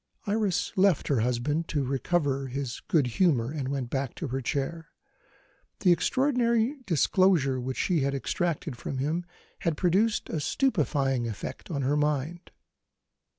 Iris 0.25 0.73
left 0.75 1.09
her 1.09 1.19
husband 1.19 1.67
to 1.67 1.83
recover 1.83 2.47
his 2.47 2.79
good 2.87 3.05
humour, 3.05 3.51
and 3.51 3.67
went 3.67 3.91
back 3.91 4.15
to 4.15 4.29
her 4.29 4.41
chair. 4.41 4.87
The 5.81 5.91
extraordinary 5.91 6.77
disclosure 6.87 7.61
which 7.61 7.77
she 7.77 7.99
had 7.99 8.15
extracted 8.15 8.75
from 8.75 8.97
him 8.97 9.27
had 9.59 9.77
produced 9.77 10.27
a 10.31 10.39
stupefying 10.39 11.27
effect 11.27 11.69
on 11.69 11.83
her 11.83 11.95
mind. 11.95 12.49